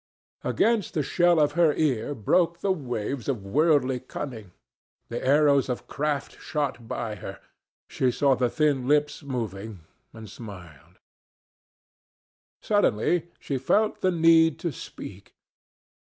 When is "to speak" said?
14.61-15.35